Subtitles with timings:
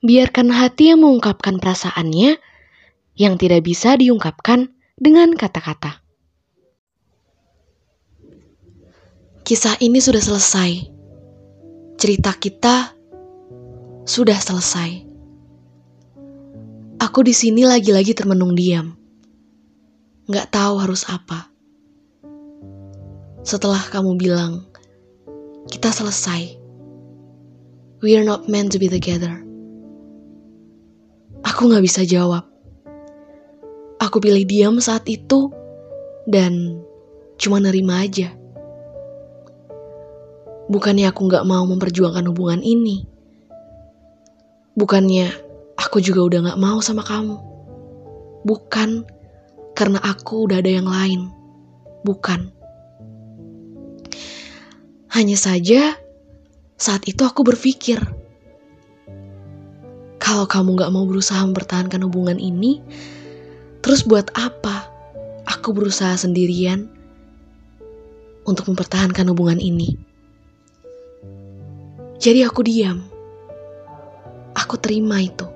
[0.00, 2.40] biarkan hati yang mengungkapkan perasaannya
[3.20, 6.00] yang tidak bisa diungkapkan dengan kata-kata.
[9.44, 10.70] Kisah ini sudah selesai.
[12.00, 12.96] Cerita kita
[14.08, 15.04] sudah selesai.
[17.00, 18.96] Aku di sini lagi-lagi termenung diam.
[20.28, 21.52] Nggak tahu harus apa.
[23.44, 24.64] Setelah kamu bilang,
[25.68, 26.56] kita selesai.
[28.00, 29.49] We are not meant to be together.
[31.60, 32.48] Aku nggak bisa jawab.
[34.00, 35.52] Aku pilih diam saat itu
[36.24, 36.80] dan
[37.36, 38.32] cuma nerima aja.
[40.72, 43.04] Bukannya aku nggak mau memperjuangkan hubungan ini.
[44.72, 45.28] Bukannya
[45.76, 47.36] aku juga udah gak mau sama kamu.
[48.48, 49.04] Bukan
[49.76, 51.28] karena aku udah ada yang lain.
[52.08, 52.56] Bukan.
[55.12, 55.92] Hanya saja
[56.80, 58.00] saat itu aku berpikir,
[60.30, 62.78] kalau kamu gak mau berusaha mempertahankan hubungan ini,
[63.82, 64.86] terus buat apa
[65.42, 66.86] aku berusaha sendirian
[68.46, 69.98] untuk mempertahankan hubungan ini?
[72.22, 73.02] Jadi aku diam.
[74.54, 75.50] Aku terima itu.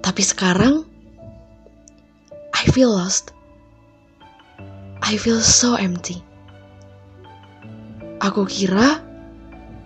[0.00, 0.88] Tapi sekarang,
[2.56, 3.36] I feel lost.
[5.04, 6.16] I feel so empty.
[8.24, 9.01] Aku kira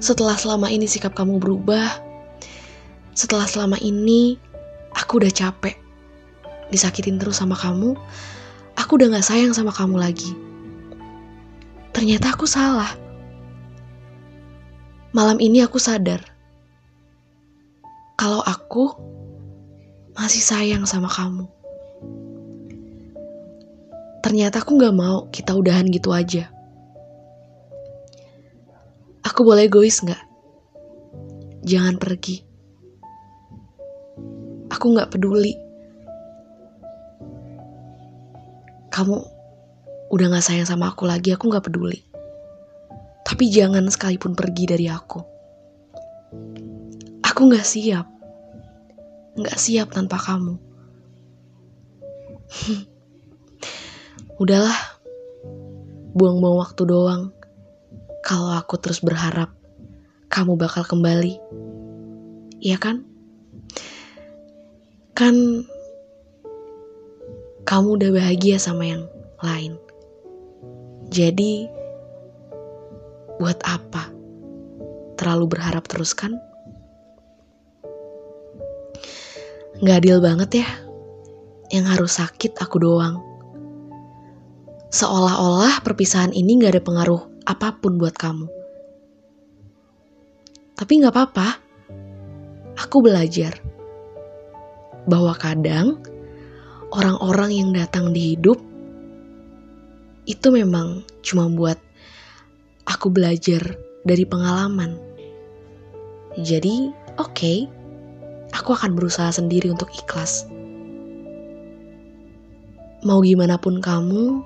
[0.00, 2.00] setelah selama ini sikap kamu berubah,
[3.12, 4.40] setelah selama ini
[4.96, 5.76] aku udah capek
[6.72, 7.92] disakitin terus sama kamu,
[8.80, 10.32] aku udah gak sayang sama kamu lagi.
[11.92, 12.88] Ternyata aku salah.
[15.10, 16.22] Malam ini aku sadar
[18.14, 18.94] kalau aku
[20.14, 21.44] masih sayang sama kamu.
[24.22, 26.46] Ternyata aku gak mau kita udahan gitu aja.
[29.30, 30.18] Aku boleh egois gak?
[31.62, 32.42] Jangan pergi.
[34.74, 35.54] Aku gak peduli.
[38.90, 39.16] Kamu
[40.10, 42.02] udah gak sayang sama aku lagi, aku gak peduli.
[43.22, 45.22] Tapi jangan sekalipun pergi dari aku.
[47.22, 48.10] Aku gak siap.
[49.38, 50.58] Gak siap tanpa kamu.
[54.42, 54.98] Udahlah.
[56.18, 57.30] Buang-buang waktu doang.
[58.22, 59.52] Kalau aku terus berharap
[60.30, 61.40] kamu bakal kembali.
[62.60, 63.02] Iya kan?
[65.16, 65.64] Kan
[67.64, 69.04] kamu udah bahagia sama yang
[69.40, 69.76] lain.
[71.10, 71.80] Jadi
[73.40, 74.12] Buat apa?
[75.16, 76.36] Terlalu berharap terus kan?
[79.80, 80.68] Gak adil banget ya.
[81.72, 83.16] Yang harus sakit aku doang.
[84.92, 88.46] Seolah-olah perpisahan ini gak ada pengaruh apa pun buat kamu.
[90.78, 91.48] Tapi gak apa-apa.
[92.78, 93.58] Aku belajar
[95.10, 95.98] bahwa kadang
[96.94, 98.56] orang-orang yang datang di hidup
[100.30, 101.76] itu memang cuma buat
[102.86, 103.74] aku belajar
[104.06, 104.96] dari pengalaman.
[106.38, 107.58] Jadi, oke, okay,
[108.54, 110.46] aku akan berusaha sendiri untuk ikhlas.
[113.02, 114.44] Mau gimana pun kamu,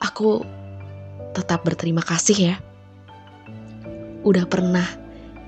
[0.00, 0.44] aku
[1.34, 2.56] tetap berterima kasih ya.
[4.22, 4.86] Udah pernah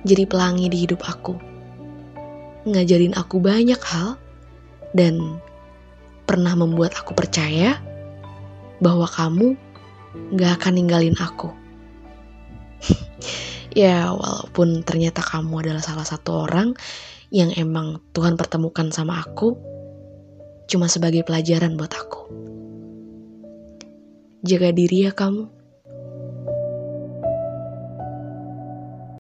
[0.02, 1.38] jadi pelangi di hidup aku.
[2.66, 4.18] Ngajarin aku banyak hal
[4.92, 5.38] dan
[6.26, 7.78] pernah membuat aku percaya
[8.82, 9.54] bahwa kamu
[10.34, 11.54] gak akan ninggalin aku.
[13.72, 16.74] ya, walaupun ternyata kamu adalah salah satu orang
[17.30, 19.58] yang emang Tuhan pertemukan sama aku,
[20.70, 22.22] cuma sebagai pelajaran buat aku.
[24.46, 25.55] Jaga diri ya kamu.